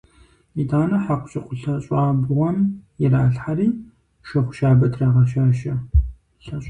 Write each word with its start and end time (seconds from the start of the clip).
ИтӀанэ 0.61 0.97
хьэкъущыкъу 1.03 1.57
лъэщӀабгъуэм 1.61 2.57
иралъхьэри, 3.03 3.67
шыгъу 4.27 4.53
щабэ 4.57 4.87
трагъэщащэ. 4.93 5.73